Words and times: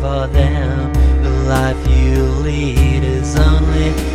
for 0.00 0.26
them. 0.28 0.92
The 1.22 1.30
life 1.48 1.88
you 1.88 2.22
lead 2.42 3.04
is 3.04 3.36
only 3.36 4.09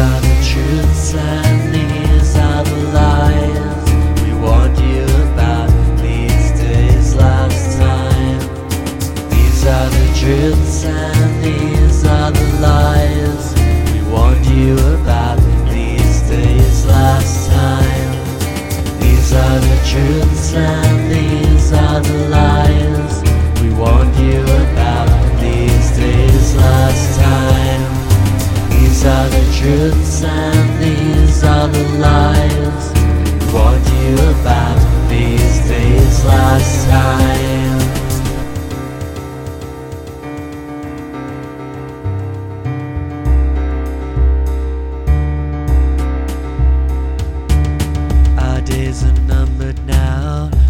are 0.00 0.20
the 0.20 0.36
truths 0.50 1.14
and 1.14 1.74
these 1.74 2.36
are 2.36 2.64
the 2.64 2.76
lies. 2.96 4.22
We 4.22 4.32
warned 4.40 4.78
you 4.78 5.04
about 5.32 5.68
these 6.00 6.50
days 6.58 7.14
last 7.14 7.78
time. 7.78 8.38
These 9.28 9.66
are 9.66 9.90
the 9.90 10.06
truths 10.18 10.84
and 10.84 11.19
now. 49.78 50.69